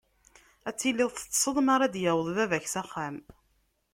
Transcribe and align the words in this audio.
Ad 0.67 0.75
tiliḍ 0.77 1.09
teṭṭseḍ 1.13 1.57
mara 1.65 1.93
d-yaweḍ 1.93 2.27
baba-k 2.37 2.65
s 2.73 2.75
axxam. 2.81 3.15